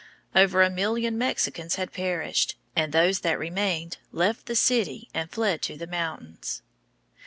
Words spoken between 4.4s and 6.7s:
the city and fled to the mountains.